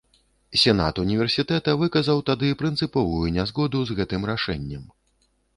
[0.61, 4.83] Сенат універсітэта выказаў тады прынцыповую нязгоду з гэтым рашэннем.